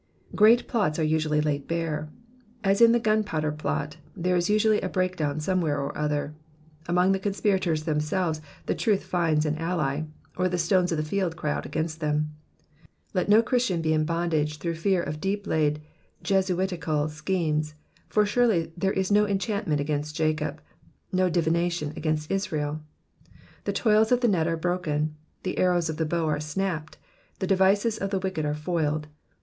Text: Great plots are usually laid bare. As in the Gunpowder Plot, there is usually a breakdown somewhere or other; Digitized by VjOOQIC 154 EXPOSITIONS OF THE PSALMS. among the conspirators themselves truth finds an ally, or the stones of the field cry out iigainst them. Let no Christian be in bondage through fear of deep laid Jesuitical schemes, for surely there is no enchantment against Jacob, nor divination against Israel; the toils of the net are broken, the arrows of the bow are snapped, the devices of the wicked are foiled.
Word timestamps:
Great 0.33 0.67
plots 0.67 0.97
are 0.97 1.03
usually 1.03 1.41
laid 1.41 1.67
bare. 1.67 2.09
As 2.63 2.81
in 2.81 2.91
the 2.91 2.99
Gunpowder 2.99 3.51
Plot, 3.51 3.97
there 4.15 4.35
is 4.35 4.49
usually 4.49 4.81
a 4.81 4.89
breakdown 4.89 5.39
somewhere 5.39 5.79
or 5.79 5.95
other; 5.95 6.25
Digitized 6.25 6.25
by 6.25 6.25
VjOOQIC 6.25 6.25
154 6.25 6.25
EXPOSITIONS 6.25 6.77
OF 6.81 6.89
THE 6.89 6.89
PSALMS. 6.89 6.89
among 6.89 7.11
the 7.11 7.19
conspirators 7.19 7.83
themselves 7.83 8.41
truth 8.83 9.03
finds 9.03 9.45
an 9.45 9.57
ally, 9.59 10.01
or 10.37 10.49
the 10.49 10.57
stones 10.57 10.91
of 10.91 10.97
the 10.97 11.03
field 11.03 11.35
cry 11.35 11.51
out 11.51 11.69
iigainst 11.69 11.99
them. 11.99 12.35
Let 13.13 13.29
no 13.29 13.43
Christian 13.43 13.83
be 13.83 13.93
in 13.93 14.05
bondage 14.05 14.57
through 14.57 14.73
fear 14.73 15.03
of 15.03 15.21
deep 15.21 15.45
laid 15.45 15.83
Jesuitical 16.23 17.07
schemes, 17.07 17.75
for 18.09 18.25
surely 18.25 18.73
there 18.75 18.93
is 18.93 19.11
no 19.11 19.27
enchantment 19.27 19.79
against 19.79 20.15
Jacob, 20.15 20.63
nor 21.11 21.29
divination 21.29 21.93
against 21.95 22.31
Israel; 22.31 22.81
the 23.65 23.71
toils 23.71 24.11
of 24.11 24.21
the 24.21 24.27
net 24.27 24.47
are 24.47 24.57
broken, 24.57 25.15
the 25.43 25.59
arrows 25.59 25.89
of 25.91 25.97
the 25.97 26.07
bow 26.07 26.25
are 26.27 26.39
snapped, 26.39 26.97
the 27.37 27.45
devices 27.45 27.99
of 27.99 28.09
the 28.09 28.17
wicked 28.17 28.43
are 28.45 28.55
foiled. 28.55 29.05